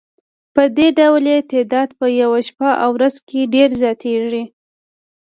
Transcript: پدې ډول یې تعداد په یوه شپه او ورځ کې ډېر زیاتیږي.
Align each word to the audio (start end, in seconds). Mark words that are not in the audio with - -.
پدې 0.53 0.87
ډول 0.99 1.23
یې 1.33 1.39
تعداد 1.51 1.89
په 1.99 2.05
یوه 2.21 2.39
شپه 2.47 2.69
او 2.83 2.89
ورځ 2.97 3.15
کې 3.27 3.49
ډېر 3.53 3.69
زیاتیږي. 3.81 4.43